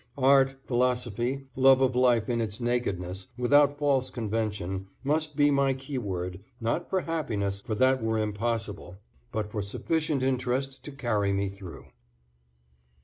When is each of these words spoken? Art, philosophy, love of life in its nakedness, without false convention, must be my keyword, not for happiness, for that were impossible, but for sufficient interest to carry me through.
Art, 0.17 0.55
philosophy, 0.65 1.43
love 1.55 1.79
of 1.79 1.95
life 1.95 2.27
in 2.27 2.41
its 2.41 2.59
nakedness, 2.59 3.27
without 3.37 3.77
false 3.77 4.09
convention, 4.09 4.87
must 5.03 5.35
be 5.35 5.51
my 5.51 5.75
keyword, 5.75 6.39
not 6.59 6.89
for 6.89 7.01
happiness, 7.01 7.61
for 7.61 7.75
that 7.75 8.01
were 8.01 8.17
impossible, 8.17 8.97
but 9.31 9.51
for 9.51 9.61
sufficient 9.61 10.23
interest 10.23 10.83
to 10.85 10.91
carry 10.91 11.33
me 11.33 11.49
through. 11.49 11.85